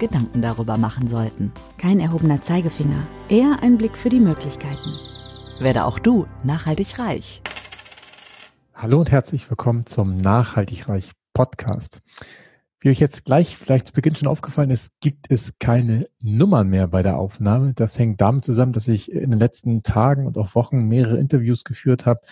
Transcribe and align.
Gedanken 0.00 0.42
darüber 0.42 0.78
machen 0.78 1.06
sollten. 1.06 1.52
Kein 1.78 2.00
erhobener 2.00 2.42
Zeigefinger, 2.42 3.06
eher 3.28 3.62
ein 3.62 3.78
Blick 3.78 3.96
für 3.96 4.08
die 4.08 4.18
Möglichkeiten. 4.18 4.96
Werde 5.60 5.84
auch 5.84 6.00
du 6.00 6.26
nachhaltig 6.42 6.98
reich. 6.98 7.42
Hallo 8.74 8.98
und 8.98 9.12
herzlich 9.12 9.48
willkommen 9.48 9.86
zum 9.86 10.16
Nachhaltig 10.16 10.88
Reich 10.88 11.12
Podcast. 11.34 12.00
Wie 12.80 12.88
euch 12.88 12.98
jetzt 12.98 13.26
gleich 13.26 13.58
vielleicht 13.58 13.88
zu 13.88 13.92
Beginn 13.92 14.14
schon 14.14 14.26
aufgefallen 14.26 14.70
ist, 14.70 14.92
gibt 15.00 15.30
es 15.30 15.58
keine 15.58 16.06
Nummern 16.22 16.68
mehr 16.68 16.88
bei 16.88 17.02
der 17.02 17.18
Aufnahme. 17.18 17.74
Das 17.74 17.98
hängt 17.98 18.22
damit 18.22 18.46
zusammen, 18.46 18.72
dass 18.72 18.88
ich 18.88 19.12
in 19.12 19.30
den 19.30 19.38
letzten 19.38 19.82
Tagen 19.82 20.26
und 20.26 20.38
auch 20.38 20.54
Wochen 20.54 20.88
mehrere 20.88 21.18
Interviews 21.18 21.64
geführt 21.64 22.06
habe, 22.06 22.22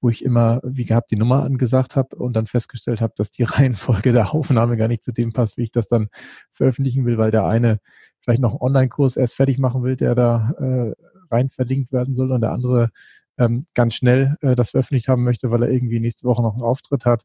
wo 0.00 0.10
ich 0.10 0.24
immer, 0.24 0.60
wie 0.62 0.84
gehabt, 0.84 1.10
die 1.10 1.16
Nummer 1.16 1.42
angesagt 1.42 1.96
habe 1.96 2.16
und 2.16 2.34
dann 2.34 2.46
festgestellt 2.46 3.00
habe, 3.00 3.14
dass 3.16 3.30
die 3.30 3.42
Reihenfolge 3.44 4.12
der 4.12 4.32
Aufnahme 4.32 4.76
gar 4.76 4.88
nicht 4.88 5.04
zu 5.04 5.12
dem 5.12 5.32
passt, 5.32 5.56
wie 5.56 5.64
ich 5.64 5.70
das 5.70 5.88
dann 5.88 6.08
veröffentlichen 6.50 7.04
will, 7.04 7.18
weil 7.18 7.30
der 7.30 7.46
eine 7.46 7.78
vielleicht 8.20 8.40
noch 8.40 8.52
einen 8.52 8.60
Online-Kurs 8.60 9.16
erst 9.16 9.36
fertig 9.36 9.58
machen 9.58 9.82
will, 9.82 9.96
der 9.96 10.14
da 10.14 10.52
äh, 10.58 10.92
rein 11.30 11.48
verlinkt 11.48 11.92
werden 11.92 12.14
soll 12.14 12.32
und 12.32 12.40
der 12.40 12.52
andere 12.52 12.90
ähm, 13.38 13.66
ganz 13.74 13.94
schnell 13.94 14.36
äh, 14.40 14.54
das 14.54 14.70
veröffentlicht 14.70 15.08
haben 15.08 15.24
möchte, 15.24 15.50
weil 15.50 15.62
er 15.62 15.70
irgendwie 15.70 16.00
nächste 16.00 16.26
Woche 16.26 16.42
noch 16.42 16.54
einen 16.54 16.62
Auftritt 16.62 17.04
hat 17.04 17.24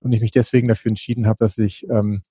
und 0.00 0.12
ich 0.12 0.20
mich 0.20 0.30
deswegen 0.30 0.68
dafür 0.68 0.90
entschieden 0.90 1.26
habe, 1.26 1.38
dass 1.38 1.58
ich 1.58 1.88
ähm, 1.88 2.22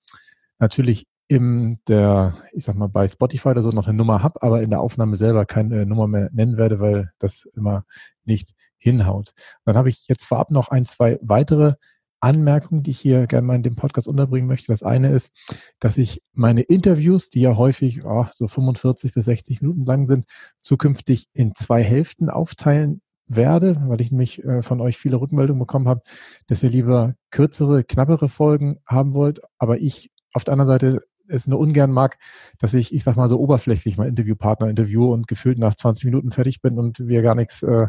natürlich 0.58 1.06
in 1.28 1.78
der, 1.88 2.36
ich 2.52 2.64
sag 2.64 2.76
mal, 2.76 2.88
bei 2.88 3.08
Spotify 3.08 3.48
oder 3.48 3.62
so 3.62 3.70
noch 3.70 3.88
eine 3.88 3.96
Nummer 3.96 4.22
habe, 4.22 4.42
aber 4.42 4.62
in 4.62 4.70
der 4.70 4.80
Aufnahme 4.80 5.16
selber 5.16 5.46
keine 5.46 5.86
Nummer 5.86 6.06
mehr 6.06 6.28
nennen 6.32 6.56
werde, 6.56 6.80
weil 6.80 7.12
das 7.18 7.46
immer 7.54 7.84
nicht 8.24 8.54
hinhaut. 8.78 9.32
Dann 9.64 9.76
habe 9.76 9.88
ich 9.88 10.06
jetzt 10.08 10.26
vorab 10.26 10.50
noch 10.50 10.68
ein, 10.68 10.84
zwei 10.84 11.18
weitere 11.22 11.74
Anmerkungen, 12.20 12.82
die 12.82 12.92
ich 12.92 13.00
hier 13.00 13.26
gerne 13.26 13.46
mal 13.46 13.56
in 13.56 13.62
dem 13.64 13.74
Podcast 13.74 14.06
unterbringen 14.06 14.46
möchte. 14.46 14.70
Das 14.70 14.82
eine 14.82 15.10
ist, 15.10 15.32
dass 15.80 15.98
ich 15.98 16.22
meine 16.32 16.62
Interviews, 16.62 17.28
die 17.28 17.40
ja 17.40 17.56
häufig 17.56 18.04
oh, 18.04 18.26
so 18.32 18.46
45 18.46 19.12
bis 19.12 19.24
60 19.24 19.60
Minuten 19.60 19.84
lang 19.84 20.06
sind, 20.06 20.26
zukünftig 20.58 21.28
in 21.32 21.54
zwei 21.54 21.82
Hälften 21.82 22.30
aufteilen 22.30 23.02
werde, 23.26 23.82
weil 23.86 24.00
ich 24.00 24.12
nämlich 24.12 24.44
äh, 24.44 24.62
von 24.62 24.80
euch 24.80 24.98
viele 24.98 25.20
Rückmeldungen 25.20 25.60
bekommen 25.60 25.88
habe, 25.88 26.02
dass 26.46 26.62
ihr 26.62 26.70
lieber 26.70 27.14
kürzere, 27.30 27.82
knappere 27.82 28.28
Folgen 28.28 28.78
haben 28.86 29.14
wollt, 29.14 29.40
aber 29.58 29.80
ich 29.80 30.10
auf 30.32 30.44
der 30.44 30.52
anderen 30.52 30.66
Seite 30.66 31.00
es 31.32 31.46
nur 31.46 31.58
ungern 31.58 31.90
mag, 31.90 32.18
dass 32.58 32.74
ich, 32.74 32.94
ich 32.94 33.04
sag 33.04 33.16
mal 33.16 33.28
so 33.28 33.38
oberflächlich 33.38 33.98
mal 33.98 34.08
Interviewpartner 34.08 34.68
interviewe 34.68 35.06
und 35.06 35.26
gefühlt 35.26 35.58
nach 35.58 35.74
20 35.74 36.04
Minuten 36.04 36.32
fertig 36.32 36.60
bin 36.60 36.78
und 36.78 37.06
wir 37.06 37.22
gar 37.22 37.34
nichts, 37.34 37.62
äh, 37.62 37.88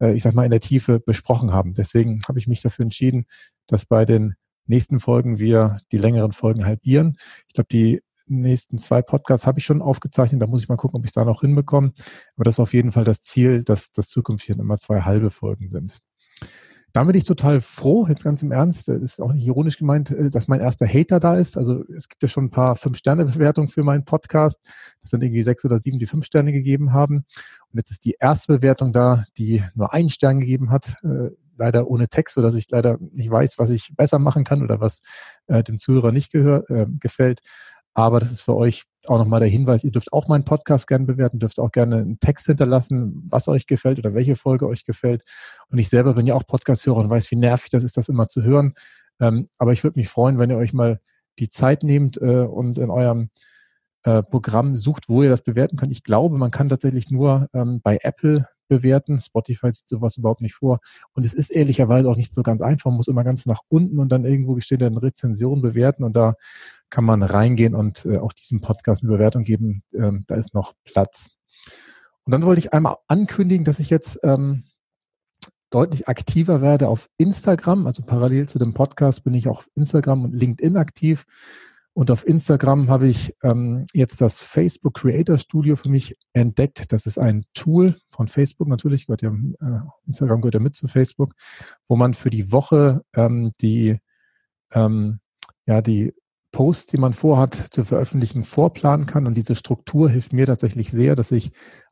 äh, 0.00 0.12
ich 0.12 0.22
sag 0.22 0.34
mal, 0.34 0.44
in 0.44 0.50
der 0.50 0.60
Tiefe 0.60 1.00
besprochen 1.00 1.52
haben. 1.52 1.74
Deswegen 1.74 2.20
habe 2.28 2.38
ich 2.38 2.46
mich 2.46 2.62
dafür 2.62 2.84
entschieden, 2.84 3.26
dass 3.66 3.86
bei 3.86 4.04
den 4.04 4.34
nächsten 4.66 5.00
Folgen 5.00 5.38
wir 5.38 5.76
die 5.92 5.98
längeren 5.98 6.32
Folgen 6.32 6.64
halbieren. 6.64 7.16
Ich 7.48 7.54
glaube, 7.54 7.68
die 7.70 8.00
nächsten 8.26 8.78
zwei 8.78 9.02
Podcasts 9.02 9.46
habe 9.46 9.58
ich 9.58 9.64
schon 9.64 9.82
aufgezeichnet. 9.82 10.40
Da 10.40 10.46
muss 10.46 10.62
ich 10.62 10.68
mal 10.68 10.76
gucken, 10.76 10.98
ob 10.98 11.04
ich 11.04 11.10
es 11.10 11.14
da 11.14 11.24
noch 11.24 11.40
hinbekomme. 11.40 11.92
Aber 12.36 12.44
das 12.44 12.54
ist 12.54 12.60
auf 12.60 12.72
jeden 12.72 12.92
Fall 12.92 13.04
das 13.04 13.22
Ziel, 13.22 13.64
dass 13.64 13.90
das 13.90 14.08
zukünftig 14.08 14.56
immer 14.56 14.78
zwei 14.78 15.02
halbe 15.02 15.30
Folgen 15.30 15.68
sind. 15.68 15.98
Da 16.92 17.04
bin 17.04 17.14
ich 17.14 17.24
total 17.24 17.60
froh, 17.60 18.06
jetzt 18.08 18.24
ganz 18.24 18.42
im 18.42 18.52
Ernst, 18.52 18.88
das 18.88 18.98
ist 19.00 19.22
auch 19.22 19.32
nicht 19.32 19.46
ironisch 19.46 19.78
gemeint, 19.78 20.10
äh, 20.10 20.30
dass 20.30 20.48
mein 20.48 20.60
erster 20.60 20.86
Hater 20.86 21.20
da 21.20 21.36
ist. 21.36 21.56
Also 21.56 21.84
es 21.88 22.08
gibt 22.08 22.22
ja 22.22 22.28
schon 22.28 22.46
ein 22.46 22.50
paar 22.50 22.76
Fünf-Sterne-Bewertungen 22.76 23.68
für 23.68 23.82
meinen 23.82 24.04
Podcast. 24.04 24.60
Das 25.00 25.10
sind 25.10 25.22
irgendwie 25.22 25.42
sechs 25.42 25.64
oder 25.64 25.78
sieben, 25.78 25.98
die 25.98 26.06
fünf 26.06 26.26
Sterne 26.26 26.52
gegeben 26.52 26.92
haben. 26.92 27.16
Und 27.16 27.76
jetzt 27.76 27.90
ist 27.90 28.04
die 28.04 28.16
erste 28.18 28.54
Bewertung 28.54 28.92
da, 28.92 29.24
die 29.38 29.62
nur 29.74 29.92
einen 29.92 30.10
Stern 30.10 30.40
gegeben 30.40 30.70
hat. 30.70 30.96
Äh, 31.02 31.30
leider 31.56 31.88
ohne 31.88 32.08
Text, 32.08 32.34
sodass 32.34 32.54
ich 32.54 32.70
leider 32.70 32.98
nicht 33.12 33.30
weiß, 33.30 33.58
was 33.58 33.70
ich 33.70 33.92
besser 33.94 34.18
machen 34.18 34.44
kann 34.44 34.62
oder 34.62 34.80
was 34.80 35.02
äh, 35.46 35.62
dem 35.62 35.78
Zuhörer 35.78 36.10
nicht 36.10 36.32
gehör, 36.32 36.68
äh, 36.70 36.86
gefällt. 36.98 37.40
Aber 37.94 38.18
das 38.18 38.32
ist 38.32 38.40
für 38.40 38.56
euch 38.56 38.84
auch 39.06 39.18
nochmal 39.18 39.40
der 39.40 39.48
Hinweis, 39.48 39.84
ihr 39.84 39.90
dürft 39.90 40.12
auch 40.12 40.28
meinen 40.28 40.44
Podcast 40.44 40.86
gerne 40.86 41.06
bewerten, 41.06 41.38
dürft 41.38 41.58
auch 41.58 41.72
gerne 41.72 41.96
einen 41.96 42.20
Text 42.20 42.46
hinterlassen, 42.46 43.26
was 43.28 43.48
euch 43.48 43.66
gefällt 43.66 43.98
oder 43.98 44.14
welche 44.14 44.36
Folge 44.36 44.66
euch 44.66 44.84
gefällt. 44.84 45.24
Und 45.70 45.78
ich 45.78 45.88
selber 45.88 46.14
bin 46.14 46.26
ja 46.26 46.34
auch 46.34 46.46
Podcast-Hörer 46.46 46.98
und 46.98 47.10
weiß, 47.10 47.30
wie 47.30 47.36
nervig 47.36 47.70
das 47.70 47.84
ist, 47.84 47.96
das 47.96 48.08
immer 48.08 48.28
zu 48.28 48.42
hören. 48.42 48.74
Ähm, 49.20 49.48
aber 49.58 49.72
ich 49.72 49.84
würde 49.84 49.98
mich 49.98 50.08
freuen, 50.08 50.38
wenn 50.38 50.50
ihr 50.50 50.56
euch 50.56 50.72
mal 50.72 51.00
die 51.38 51.48
Zeit 51.48 51.82
nehmt 51.82 52.18
äh, 52.18 52.44
und 52.44 52.78
in 52.78 52.90
eurem 52.90 53.30
äh, 54.02 54.22
Programm 54.22 54.76
sucht, 54.76 55.08
wo 55.08 55.22
ihr 55.22 55.28
das 55.28 55.42
bewerten 55.42 55.76
könnt. 55.76 55.92
Ich 55.92 56.04
glaube, 56.04 56.38
man 56.38 56.50
kann 56.50 56.68
tatsächlich 56.68 57.10
nur 57.10 57.48
ähm, 57.52 57.80
bei 57.82 57.98
Apple 58.02 58.46
bewerten. 58.70 59.20
Spotify 59.20 59.70
sieht 59.72 59.90
sowas 59.90 60.16
überhaupt 60.16 60.40
nicht 60.40 60.54
vor. 60.54 60.80
Und 61.12 61.26
es 61.26 61.34
ist 61.34 61.50
ehrlicherweise 61.50 62.08
auch 62.08 62.16
nicht 62.16 62.32
so 62.32 62.42
ganz 62.42 62.62
einfach. 62.62 62.86
Man 62.86 62.96
muss 62.96 63.08
immer 63.08 63.24
ganz 63.24 63.44
nach 63.44 63.60
unten 63.68 63.98
und 63.98 64.08
dann 64.10 64.24
irgendwo 64.24 64.58
steht 64.60 64.82
eine 64.82 65.02
Rezension 65.02 65.60
bewerten 65.60 66.04
und 66.04 66.16
da 66.16 66.36
kann 66.88 67.04
man 67.04 67.22
reingehen 67.22 67.74
und 67.74 68.06
äh, 68.06 68.18
auch 68.18 68.32
diesem 68.32 68.60
Podcast 68.60 69.02
eine 69.02 69.12
Bewertung 69.12 69.44
geben. 69.44 69.82
Ähm, 69.92 70.24
da 70.26 70.36
ist 70.36 70.54
noch 70.54 70.72
Platz. 70.84 71.30
Und 72.24 72.32
dann 72.32 72.42
wollte 72.42 72.60
ich 72.60 72.72
einmal 72.72 72.96
ankündigen, 73.08 73.64
dass 73.64 73.80
ich 73.80 73.90
jetzt 73.90 74.20
ähm, 74.22 74.64
deutlich 75.70 76.08
aktiver 76.08 76.60
werde 76.60 76.88
auf 76.88 77.08
Instagram. 77.16 77.86
Also 77.86 78.02
parallel 78.02 78.48
zu 78.48 78.58
dem 78.58 78.74
Podcast 78.74 79.24
bin 79.24 79.34
ich 79.34 79.48
auch 79.48 79.58
auf 79.58 79.68
Instagram 79.74 80.24
und 80.24 80.34
LinkedIn 80.34 80.76
aktiv. 80.76 81.24
Und 81.92 82.10
auf 82.10 82.26
Instagram 82.26 82.88
habe 82.88 83.08
ich 83.08 83.34
ähm, 83.42 83.84
jetzt 83.92 84.20
das 84.20 84.42
Facebook 84.42 84.94
Creator 84.94 85.38
Studio 85.38 85.74
für 85.74 85.88
mich 85.88 86.16
entdeckt. 86.32 86.92
Das 86.92 87.04
ist 87.04 87.18
ein 87.18 87.44
Tool 87.52 87.96
von 88.08 88.28
Facebook 88.28 88.68
natürlich, 88.68 89.06
gehört 89.06 89.22
ja, 89.22 89.30
äh, 89.30 89.80
Instagram 90.06 90.40
gehört 90.40 90.54
ja 90.54 90.60
mit 90.60 90.76
zu 90.76 90.86
Facebook, 90.86 91.34
wo 91.88 91.96
man 91.96 92.14
für 92.14 92.30
die 92.30 92.52
Woche 92.52 93.02
ähm, 93.14 93.52
die, 93.60 93.98
ähm, 94.72 95.18
ja, 95.66 95.82
die 95.82 96.14
Posts, 96.52 96.86
die 96.86 96.98
man 96.98 97.12
vorhat 97.12 97.54
zu 97.54 97.84
veröffentlichen, 97.84 98.44
vorplanen 98.44 99.06
kann. 99.06 99.26
Und 99.26 99.34
diese 99.34 99.54
Struktur 99.54 100.10
hilft 100.10 100.32
mir 100.32 100.46
tatsächlich 100.46 100.90
sehr, 100.90 101.16
dass 101.16 101.32
ich 101.32 101.50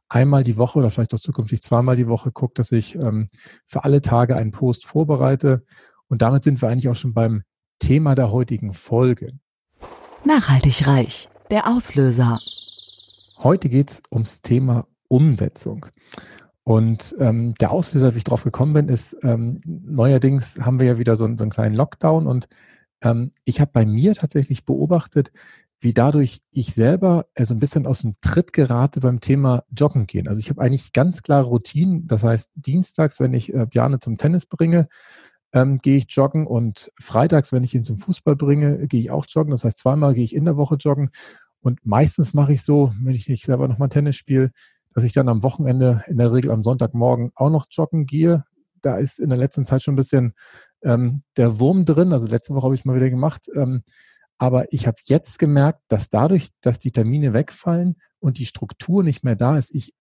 einmal 0.08 0.44
die 0.44 0.56
Woche 0.56 0.78
oder 0.78 0.90
vielleicht 0.90 1.14
auch 1.14 1.20
zukünftig 1.20 1.62
zweimal 1.62 1.96
die 1.96 2.08
Woche 2.08 2.32
gucke, 2.32 2.54
dass 2.54 2.72
ich 2.72 2.94
ähm, 2.94 3.28
für 3.66 3.84
alle 3.84 4.00
Tage 4.00 4.36
einen 4.36 4.52
Post 4.52 4.86
vorbereite. 4.86 5.64
Und 6.08 6.22
damit 6.22 6.44
sind 6.44 6.62
wir 6.62 6.68
eigentlich 6.68 6.88
auch 6.88 6.96
schon 6.96 7.14
beim 7.14 7.42
Thema 7.78 8.14
der 8.14 8.32
heutigen 8.32 8.74
Folge. 8.74 9.38
Nachhaltig 10.28 10.86
reich, 10.86 11.30
der 11.50 11.66
Auslöser. 11.66 12.38
Heute 13.38 13.70
geht 13.70 13.90
es 13.90 14.02
ums 14.12 14.42
Thema 14.42 14.86
Umsetzung. 15.08 15.86
Und 16.64 17.16
ähm, 17.18 17.54
der 17.54 17.70
Auslöser, 17.70 18.12
wie 18.12 18.18
ich 18.18 18.24
drauf 18.24 18.44
gekommen 18.44 18.74
bin, 18.74 18.90
ist, 18.90 19.16
ähm, 19.22 19.62
neuerdings 19.64 20.60
haben 20.60 20.80
wir 20.80 20.86
ja 20.86 20.98
wieder 20.98 21.16
so, 21.16 21.24
so 21.24 21.44
einen 21.44 21.50
kleinen 21.50 21.74
Lockdown 21.74 22.26
und 22.26 22.46
ähm, 23.00 23.32
ich 23.46 23.62
habe 23.62 23.70
bei 23.72 23.86
mir 23.86 24.14
tatsächlich 24.14 24.66
beobachtet, 24.66 25.32
wie 25.80 25.94
dadurch 25.94 26.40
ich 26.50 26.74
selber 26.74 27.24
so 27.34 27.40
also 27.40 27.54
ein 27.54 27.60
bisschen 27.60 27.86
aus 27.86 28.02
dem 28.02 28.16
Tritt 28.20 28.52
gerate 28.52 29.00
beim 29.00 29.20
Thema 29.20 29.64
Joggen 29.74 30.06
gehen. 30.06 30.28
Also 30.28 30.40
ich 30.40 30.50
habe 30.50 30.60
eigentlich 30.60 30.92
ganz 30.92 31.22
klare 31.22 31.46
Routinen. 31.46 32.06
Das 32.06 32.22
heißt, 32.22 32.50
dienstags, 32.54 33.18
wenn 33.18 33.32
ich 33.32 33.54
äh, 33.54 33.64
Bjane 33.64 33.98
zum 33.98 34.18
Tennis 34.18 34.44
bringe, 34.44 34.88
ähm, 35.52 35.78
gehe 35.78 35.96
ich 35.96 36.06
joggen 36.10 36.46
und 36.46 36.92
freitags, 37.00 37.52
wenn 37.52 37.64
ich 37.64 37.74
ihn 37.74 37.84
zum 37.84 37.96
Fußball 37.96 38.36
bringe, 38.36 38.86
gehe 38.86 39.00
ich 39.00 39.10
auch 39.10 39.26
joggen. 39.28 39.50
Das 39.50 39.64
heißt, 39.64 39.78
zweimal 39.78 40.14
gehe 40.14 40.24
ich 40.24 40.34
in 40.34 40.44
der 40.44 40.56
Woche 40.56 40.76
joggen. 40.76 41.10
Und 41.60 41.84
meistens 41.84 42.34
mache 42.34 42.52
ich 42.52 42.62
so, 42.62 42.92
wenn 43.00 43.14
ich 43.14 43.28
nicht 43.28 43.44
selber 43.44 43.66
nochmal 43.66 43.88
Tennis 43.88 44.16
spiele, 44.16 44.50
dass 44.94 45.04
ich 45.04 45.12
dann 45.12 45.28
am 45.28 45.42
Wochenende, 45.42 46.04
in 46.06 46.18
der 46.18 46.32
Regel 46.32 46.50
am 46.50 46.62
Sonntagmorgen, 46.62 47.32
auch 47.34 47.50
noch 47.50 47.66
joggen 47.70 48.06
gehe. 48.06 48.44
Da 48.82 48.96
ist 48.96 49.18
in 49.18 49.30
der 49.30 49.38
letzten 49.38 49.64
Zeit 49.64 49.82
schon 49.82 49.94
ein 49.94 49.96
bisschen 49.96 50.34
ähm, 50.82 51.22
der 51.36 51.58
Wurm 51.58 51.84
drin. 51.84 52.12
Also 52.12 52.26
letzte 52.26 52.54
Woche 52.54 52.64
habe 52.64 52.74
ich 52.74 52.84
mal 52.84 52.96
wieder 52.96 53.10
gemacht. 53.10 53.48
Ähm, 53.54 53.82
aber 54.38 54.72
ich 54.72 54.86
habe 54.86 54.98
jetzt 55.04 55.38
gemerkt, 55.38 55.80
dass 55.88 56.08
dadurch, 56.08 56.48
dass 56.60 56.78
die 56.78 56.92
Termine 56.92 57.32
wegfallen 57.32 57.96
und 58.20 58.38
die 58.38 58.46
Struktur 58.46 59.02
nicht 59.02 59.24
mehr 59.24 59.36
da 59.36 59.56
ist, 59.56 59.74
ich 59.74 59.94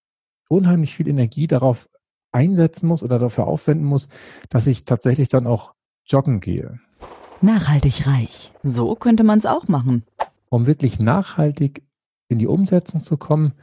unheimlich 0.48 0.96
viel 0.96 1.08
Energie 1.08 1.48
darauf 1.48 1.90
einsetzen 2.38 2.88
muss 2.88 3.04
oder 3.04 3.20
dafür 3.20 3.48
aufwenden 3.48 3.86
muss, 3.86 4.08
dass 4.50 4.68
ich 4.68 4.86
tatsächlich 4.86 5.28
dann 5.28 5.48
auch 5.48 5.74
joggen 6.06 6.40
gehe. 6.40 6.80
Nachhaltig 7.42 8.08
reich. 8.08 8.54
So 8.64 8.96
könnte 8.96 9.24
man 9.24 9.40
es 9.40 9.46
auch 9.46 9.68
machen. 9.68 10.04
Um 10.50 10.66
wirklich 10.66 11.00
nachhaltig 11.00 11.84
in 12.30 12.40
die 12.40 12.48
Umsetzung 12.48 13.02
zu 13.02 13.18
kommen, 13.18 13.54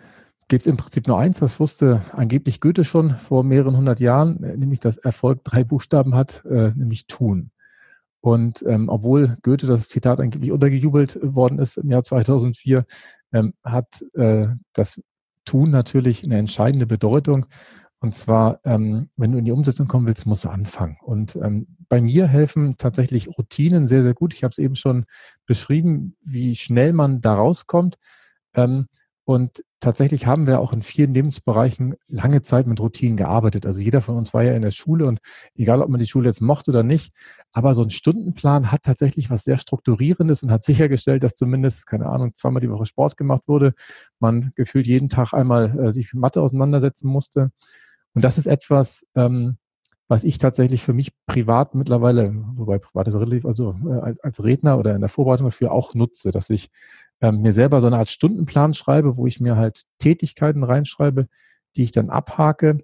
gibt 0.49 0.63
es 0.63 0.69
im 0.69 0.77
Prinzip 0.77 1.09
nur 1.09 1.19
eins, 1.19 1.39
das 1.39 1.59
wusste 1.59 2.03
angeblich 2.13 2.61
Goethe 2.61 2.85
schon 2.85 3.19
vor 3.19 3.45
mehreren 3.45 3.77
hundert 3.77 4.01
Jahren, 4.01 4.41
nämlich 4.41 4.81
dass 4.81 4.99
Erfolg 4.99 5.43
drei 5.45 5.65
Buchstaben 5.65 6.15
hat, 6.15 6.45
äh, 6.45 6.73
nämlich 6.75 7.07
tun. 7.07 7.51
Und 8.21 8.65
ähm, 8.67 8.89
obwohl 8.89 9.37
Goethe 9.43 9.67
das 9.67 9.89
Zitat 9.89 10.21
angeblich 10.21 10.51
untergejubelt 10.51 11.19
worden 11.23 11.59
ist 11.59 11.77
im 11.77 11.91
Jahr 11.91 12.03
2004, 12.03 12.87
ähm, 13.33 13.55
hat 13.63 14.03
äh, 14.15 14.49
das 14.73 15.01
Tun 15.45 15.71
natürlich 15.71 16.25
eine 16.25 16.39
entscheidende 16.39 16.87
Bedeutung. 16.87 17.47
Und 18.05 18.15
zwar, 18.15 18.61
ähm, 18.65 19.09
wenn 19.17 19.33
du 19.33 19.39
in 19.39 19.47
die 19.47 19.51
Umsetzung 19.51 19.89
kommen 19.89 20.07
willst, 20.07 20.27
musst 20.27 20.45
du 20.45 20.51
anfangen. 20.51 20.99
Und 21.01 21.37
ähm, 21.37 21.67
bei 21.89 22.03
mir 22.03 22.27
helfen 22.27 22.77
tatsächlich 22.77 23.39
Routinen 23.39 23.87
sehr, 23.87 24.03
sehr 24.03 24.13
gut. 24.13 24.35
Ich 24.35 24.45
habe 24.45 24.51
es 24.53 24.59
eben 24.59 24.75
schon 24.75 25.07
beschrieben, 25.47 26.15
wie 26.23 26.55
schnell 26.55 26.93
man 26.93 27.23
da 27.23 27.33
rauskommt. 27.33 27.97
Ähm, 28.53 28.85
und 29.25 29.65
tatsächlich 29.81 30.27
haben 30.27 30.47
wir 30.47 30.61
auch 30.61 30.75
in 30.75 30.83
vielen 30.83 31.15
Lebensbereichen 31.15 31.95
lange 32.07 32.43
Zeit 32.43 32.67
mit 32.67 32.79
Routinen 32.79 33.17
gearbeitet. 33.17 33.65
Also 33.65 33.81
jeder 33.81 34.03
von 34.03 34.19
uns 34.19 34.35
war 34.35 34.43
ja 34.43 34.53
in 34.53 34.61
der 34.61 34.71
Schule 34.71 35.07
und 35.07 35.21
egal, 35.55 35.81
ob 35.81 35.89
man 35.89 35.99
die 35.99 36.07
Schule 36.07 36.29
jetzt 36.29 36.43
mochte 36.43 36.73
oder 36.73 36.83
nicht, 36.83 37.11
aber 37.53 37.75
so 37.75 37.83
ein 37.83 37.91
Stundenplan 37.91 38.71
hat 38.71 38.83
tatsächlich 38.83 39.31
was 39.31 39.45
sehr 39.45 39.57
Strukturierendes 39.57 40.43
und 40.43 40.51
hat 40.51 40.63
sichergestellt, 40.63 41.23
dass 41.23 41.37
zumindest, 41.37 41.87
keine 41.87 42.05
Ahnung, 42.05 42.35
zweimal 42.35 42.61
die 42.61 42.71
Woche 42.71 42.85
Sport 42.85 43.17
gemacht 43.17 43.49
wurde, 43.49 43.73
man 44.19 44.53
gefühlt 44.57 44.87
jeden 44.87 45.09
Tag 45.09 45.33
einmal 45.33 45.79
äh, 45.79 45.91
sich 45.91 46.13
mit 46.13 46.21
Mathe 46.21 46.43
auseinandersetzen 46.43 47.09
musste. 47.09 47.51
Und 48.15 48.25
das 48.25 48.39
ist 48.39 48.47
etwas, 48.47 49.07
ähm, 49.15 49.59
was 50.09 50.25
ich 50.25 50.39
tatsächlich 50.39 50.83
für 50.83 50.93
mich 50.93 51.13
privat 51.27 51.75
mittlerweile, 51.75 52.35
wobei 52.55 52.79
privat 52.79 53.09
ist 53.09 53.17
relativ, 53.17 53.47
also 53.47 53.75
äh, 53.87 54.15
als, 54.23 54.45
Redner 54.45 54.79
oder 54.79 54.95
in 54.95 55.01
der 55.01 55.09
Vorbereitung 55.09 55.47
dafür 55.47 55.73
auch 55.73 55.95
nutze, 55.95 56.31
dass 56.31 56.51
ich 56.51 56.71
ähm, 57.21 57.41
mir 57.43 57.53
selber 57.53 57.81
so 57.81 57.87
eine 57.87 57.99
Art 57.99 58.11
Stundenplan 58.11 58.75
schreibe, 58.75 59.17
wo 59.17 59.27
ich 59.27 59.41
mir 59.41 59.57
halt 59.57 59.85
Tätigkeiten 59.99 60.63
reinschreibe, 60.63 61.27
die 61.77 61.83
ich 61.83 61.93
dann 61.93 62.11
abhake. 62.11 62.79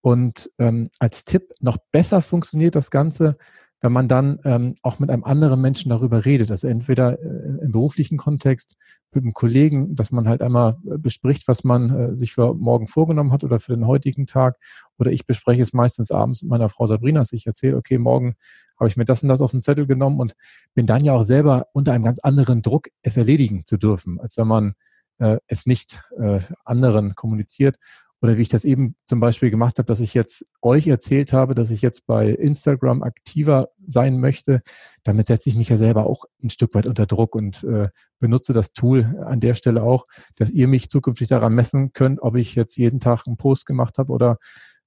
Und 0.00 0.50
ähm, 0.58 0.88
als 0.98 1.24
Tipp 1.24 1.52
noch 1.60 1.76
besser 1.92 2.22
funktioniert 2.22 2.74
das 2.74 2.90
Ganze, 2.90 3.36
wenn 3.82 3.92
man 3.92 4.06
dann 4.06 4.38
ähm, 4.44 4.74
auch 4.82 5.00
mit 5.00 5.10
einem 5.10 5.24
anderen 5.24 5.60
Menschen 5.60 5.90
darüber 5.90 6.24
redet. 6.24 6.50
Also 6.52 6.68
entweder 6.68 7.18
äh, 7.20 7.64
im 7.64 7.72
beruflichen 7.72 8.16
Kontext 8.16 8.76
mit 9.10 9.24
einem 9.24 9.34
Kollegen, 9.34 9.96
dass 9.96 10.12
man 10.12 10.28
halt 10.28 10.40
einmal 10.40 10.78
äh, 10.86 10.98
bespricht, 10.98 11.48
was 11.48 11.64
man 11.64 11.90
äh, 11.90 12.16
sich 12.16 12.32
für 12.32 12.54
morgen 12.54 12.86
vorgenommen 12.86 13.32
hat 13.32 13.42
oder 13.42 13.58
für 13.58 13.74
den 13.74 13.86
heutigen 13.86 14.26
Tag. 14.26 14.56
Oder 14.98 15.10
ich 15.10 15.26
bespreche 15.26 15.62
es 15.62 15.72
meistens 15.72 16.12
abends 16.12 16.42
mit 16.42 16.50
meiner 16.50 16.68
Frau 16.68 16.86
Sabrina, 16.86 17.20
dass 17.20 17.32
ich 17.32 17.44
erzähle, 17.44 17.76
okay, 17.76 17.98
morgen 17.98 18.34
habe 18.78 18.88
ich 18.88 18.96
mir 18.96 19.04
das 19.04 19.24
und 19.24 19.28
das 19.28 19.42
auf 19.42 19.50
den 19.50 19.62
Zettel 19.62 19.86
genommen 19.88 20.20
und 20.20 20.34
bin 20.74 20.86
dann 20.86 21.04
ja 21.04 21.12
auch 21.12 21.24
selber 21.24 21.66
unter 21.72 21.92
einem 21.92 22.04
ganz 22.04 22.20
anderen 22.20 22.62
Druck, 22.62 22.88
es 23.02 23.16
erledigen 23.16 23.66
zu 23.66 23.78
dürfen, 23.78 24.20
als 24.20 24.36
wenn 24.36 24.46
man 24.46 24.74
äh, 25.18 25.38
es 25.48 25.66
nicht 25.66 26.04
äh, 26.18 26.40
anderen 26.64 27.16
kommuniziert. 27.16 27.76
Oder 28.22 28.38
wie 28.38 28.42
ich 28.42 28.48
das 28.48 28.64
eben 28.64 28.94
zum 29.06 29.18
Beispiel 29.18 29.50
gemacht 29.50 29.78
habe, 29.78 29.86
dass 29.86 29.98
ich 29.98 30.14
jetzt 30.14 30.46
euch 30.62 30.86
erzählt 30.86 31.32
habe, 31.32 31.56
dass 31.56 31.70
ich 31.70 31.82
jetzt 31.82 32.06
bei 32.06 32.28
Instagram 32.28 33.02
aktiver 33.02 33.70
sein 33.84 34.20
möchte. 34.20 34.62
Damit 35.02 35.26
setze 35.26 35.50
ich 35.50 35.56
mich 35.56 35.68
ja 35.68 35.76
selber 35.76 36.06
auch 36.06 36.24
ein 36.42 36.50
Stück 36.50 36.74
weit 36.74 36.86
unter 36.86 37.06
Druck 37.06 37.34
und 37.34 37.64
äh, 37.64 37.88
benutze 38.20 38.52
das 38.52 38.72
Tool 38.72 39.16
an 39.26 39.40
der 39.40 39.54
Stelle 39.54 39.82
auch, 39.82 40.06
dass 40.36 40.50
ihr 40.50 40.68
mich 40.68 40.88
zukünftig 40.88 41.28
daran 41.28 41.52
messen 41.52 41.92
könnt, 41.92 42.22
ob 42.22 42.36
ich 42.36 42.54
jetzt 42.54 42.76
jeden 42.76 43.00
Tag 43.00 43.26
einen 43.26 43.36
Post 43.36 43.66
gemacht 43.66 43.98
habe 43.98 44.12
oder 44.12 44.38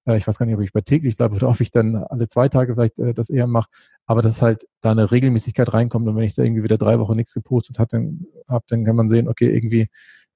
äh, 0.05 0.15
ich 0.17 0.25
weiß 0.25 0.37
gar 0.37 0.45
nicht, 0.45 0.55
ob 0.55 0.61
ich 0.61 0.71
bei 0.71 0.81
täglich 0.81 1.17
bleibe 1.17 1.35
oder 1.35 1.49
ob 1.49 1.59
ich 1.59 1.71
dann 1.71 1.95
alle 1.95 2.27
zwei 2.27 2.47
Tage 2.47 2.73
vielleicht 2.73 2.99
äh, 2.99 3.13
das 3.13 3.29
eher 3.29 3.47
mache, 3.47 3.69
aber 4.05 4.21
dass 4.21 4.41
halt 4.41 4.65
da 4.79 4.91
eine 4.91 5.11
Regelmäßigkeit 5.11 5.73
reinkommt 5.73 6.07
und 6.07 6.15
wenn 6.15 6.23
ich 6.23 6.35
da 6.35 6.43
irgendwie 6.43 6.63
wieder 6.63 6.77
drei 6.77 6.99
Wochen 6.99 7.15
nichts 7.15 7.33
gepostet 7.33 7.79
habe, 7.79 7.89
dann, 7.91 8.25
hab, 8.47 8.65
dann 8.67 8.85
kann 8.85 8.95
man 8.95 9.09
sehen, 9.09 9.27
okay, 9.27 9.53
irgendwie 9.53 9.87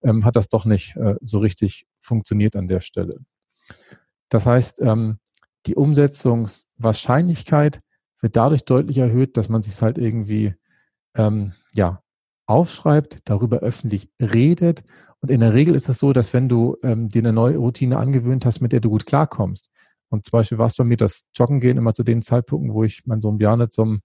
ähm, 0.03 0.25
hat 0.25 0.35
das 0.35 0.47
doch 0.47 0.65
nicht 0.65 0.95
äh, 0.95 1.15
so 1.21 1.39
richtig 1.39 1.85
funktioniert 1.99 2.55
an 2.55 2.67
der 2.67 2.81
Stelle. 2.81 3.19
Das 4.29 4.45
heißt, 4.45 4.81
ähm, 4.81 5.19
die 5.65 5.75
Umsetzungswahrscheinlichkeit 5.75 7.81
wird 8.21 8.35
dadurch 8.35 8.65
deutlich 8.65 8.97
erhöht, 8.97 9.37
dass 9.37 9.49
man 9.49 9.61
sich 9.61 9.81
halt 9.81 9.97
irgendwie 9.97 10.55
ähm, 11.15 11.53
ja 11.73 12.01
aufschreibt, 12.45 13.29
darüber 13.29 13.59
öffentlich 13.59 14.09
redet. 14.21 14.83
Und 15.21 15.29
in 15.29 15.41
der 15.41 15.53
Regel 15.53 15.75
ist 15.75 15.83
es 15.83 15.87
das 15.87 15.99
so, 15.99 16.13
dass 16.13 16.33
wenn 16.33 16.49
du 16.49 16.77
ähm, 16.83 17.09
dir 17.09 17.19
eine 17.19 17.33
neue 17.33 17.57
Routine 17.57 17.97
angewöhnt 17.97 18.45
hast, 18.45 18.61
mit 18.61 18.71
der 18.71 18.79
du 18.79 18.89
gut 18.89 19.05
klarkommst, 19.05 19.69
und 20.09 20.25
zum 20.25 20.31
Beispiel 20.31 20.57
war 20.57 20.67
es 20.67 20.75
bei 20.75 20.83
mir 20.83 20.97
das 20.97 21.25
Joggen 21.35 21.59
gehen 21.59 21.77
immer 21.77 21.93
zu 21.93 22.03
den 22.03 22.21
Zeitpunkten, 22.21 22.73
wo 22.73 22.83
ich 22.83 23.05
meinen 23.05 23.21
Sohn 23.21 23.37
Bjarne 23.37 23.69
zum 23.69 24.01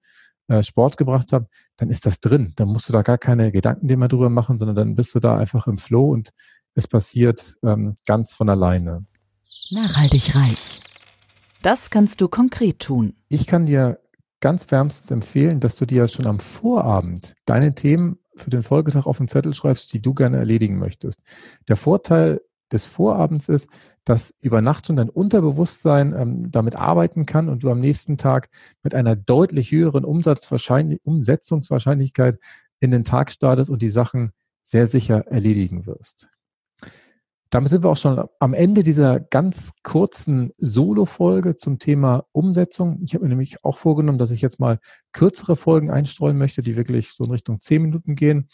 Sport 0.62 0.96
gebracht 0.96 1.32
habe, 1.32 1.48
dann 1.76 1.90
ist 1.90 2.06
das 2.06 2.20
drin. 2.20 2.52
Dann 2.56 2.68
musst 2.68 2.88
du 2.88 2.92
da 2.92 3.02
gar 3.02 3.18
keine 3.18 3.52
Gedanken 3.52 3.86
mehr 3.86 4.08
drüber 4.08 4.30
machen, 4.30 4.58
sondern 4.58 4.76
dann 4.76 4.94
bist 4.94 5.14
du 5.14 5.20
da 5.20 5.36
einfach 5.36 5.66
im 5.66 5.78
Flow 5.78 6.10
und 6.10 6.30
es 6.74 6.88
passiert 6.88 7.54
ähm, 7.62 7.94
ganz 8.06 8.34
von 8.34 8.48
alleine. 8.48 9.06
Nachhaltig 9.70 10.34
reich. 10.34 10.80
Das 11.62 11.88
kannst 11.88 12.20
du 12.20 12.28
konkret 12.28 12.80
tun. 12.80 13.14
Ich 13.28 13.46
kann 13.46 13.66
dir 13.66 14.00
ganz 14.40 14.70
wärmstens 14.70 15.10
empfehlen, 15.10 15.60
dass 15.60 15.76
du 15.76 15.86
dir 15.86 16.06
schon 16.08 16.26
am 16.26 16.38
Vorabend 16.38 17.34
deine 17.46 17.74
Themen 17.74 18.18
für 18.36 18.50
den 18.50 18.62
Folgetag 18.62 19.06
auf 19.06 19.16
den 19.16 19.28
Zettel 19.28 19.54
schreibst, 19.54 19.92
die 19.92 20.02
du 20.02 20.12
gerne 20.12 20.36
erledigen 20.36 20.78
möchtest. 20.78 21.22
Der 21.68 21.76
Vorteil 21.76 22.40
des 22.74 22.84
Vorabends 22.86 23.48
ist, 23.48 23.70
dass 24.04 24.34
über 24.40 24.60
Nacht 24.60 24.86
schon 24.86 24.96
dein 24.96 25.08
Unterbewusstsein 25.08 26.12
ähm, 26.12 26.50
damit 26.50 26.76
arbeiten 26.76 27.24
kann 27.24 27.48
und 27.48 27.62
du 27.62 27.70
am 27.70 27.80
nächsten 27.80 28.18
Tag 28.18 28.50
mit 28.82 28.94
einer 28.94 29.16
deutlich 29.16 29.72
höheren 29.72 30.04
Umsetzungswahrscheinlichkeit 30.04 32.38
in 32.80 32.90
den 32.90 33.04
Tag 33.04 33.30
startest 33.30 33.70
und 33.70 33.80
die 33.80 33.88
Sachen 33.88 34.32
sehr 34.64 34.86
sicher 34.86 35.28
erledigen 35.28 35.86
wirst. 35.86 36.28
Damit 37.54 37.70
sind 37.70 37.84
wir 37.84 37.90
auch 37.90 37.96
schon 37.96 38.20
am 38.40 38.52
Ende 38.52 38.82
dieser 38.82 39.20
ganz 39.20 39.70
kurzen 39.84 40.50
Solo-Folge 40.58 41.54
zum 41.54 41.78
Thema 41.78 42.26
Umsetzung. 42.32 42.98
Ich 43.00 43.14
habe 43.14 43.24
mir 43.24 43.28
nämlich 43.28 43.64
auch 43.64 43.78
vorgenommen, 43.78 44.18
dass 44.18 44.32
ich 44.32 44.40
jetzt 44.40 44.58
mal 44.58 44.80
kürzere 45.12 45.54
Folgen 45.54 45.88
einstreuen 45.88 46.36
möchte, 46.36 46.62
die 46.62 46.74
wirklich 46.74 47.12
so 47.12 47.22
in 47.22 47.30
Richtung 47.30 47.60
zehn 47.60 47.82
Minuten 47.82 48.16
gehen. 48.16 48.48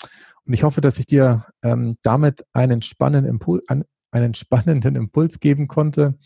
Und 0.44 0.52
ich 0.52 0.64
hoffe, 0.64 0.82
dass 0.82 0.98
ich 0.98 1.06
dir 1.06 1.46
ähm, 1.62 1.96
damit 2.02 2.44
einen 2.52 2.82
spannenden 2.82 3.30
Impuls, 3.30 3.62
einen 4.10 4.34
spannenden 4.34 4.96
Impuls 4.96 5.40
geben 5.40 5.68
konnte. 5.68 6.18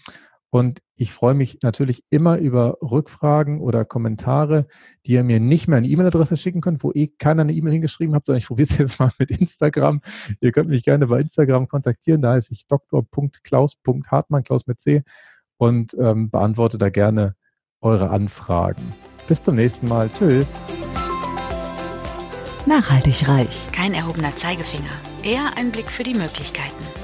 Und 0.51 0.83
ich 0.95 1.13
freue 1.13 1.35
mich 1.35 1.59
natürlich 1.63 2.05
immer 2.11 2.39
über 2.39 2.79
Rückfragen 2.81 3.61
oder 3.61 3.85
Kommentare, 3.85 4.69
die 5.05 5.15
ihr 5.15 5.25
mir 5.25 5.41
nicht 5.41 5.67
mehr 5.67 5.79
eine 5.79 5.89
E-Mail-Adresse 5.89 6.37
schicken 6.37 6.61
könnt, 6.61 6.85
wo 6.85 6.93
eh 6.93 7.09
keiner 7.09 7.43
eine 7.43 7.53
E-Mail 7.53 7.73
hingeschrieben 7.73 8.15
habt, 8.15 8.27
sondern 8.27 8.39
ich 8.39 8.47
probiere 8.47 8.69
es 8.71 8.79
jetzt 8.79 9.01
mal 9.01 9.11
mit 9.19 9.33
Instagram. 9.33 10.01
Ihr 10.41 10.53
könnt 10.53 10.71
mich 10.71 10.85
gerne 10.85 11.09
bei 11.09 11.21
Instagram 11.21 11.67
kontaktieren. 11.67 12.21
Da 12.23 12.35
heiße 12.35 12.53
ich 12.53 12.69
dr.klaus.hartmann, 12.69 14.45
Klaus 14.45 14.69
mit 14.69 14.79
C, 14.79 15.03
und 15.57 15.97
ähm, 15.99 16.31
beantworte 16.31 16.79
da 16.79 16.89
gerne 16.89 17.35
eure 17.81 18.11
Anfragen. 18.11 18.95
Bis 19.27 19.43
zum 19.43 19.57
nächsten 19.57 19.89
Mal. 19.89 20.09
Tschüss. 20.11 20.63
Nachhaltig 22.67 23.29
reich. 23.29 23.67
Kein 23.73 23.93
erhobener 23.93 24.37
Zeigefinger. 24.37 24.85
Eher 25.23 25.57
ein 25.57 25.73
Blick 25.73 25.91
für 25.91 26.03
die 26.03 26.15
Möglichkeiten. 26.15 27.04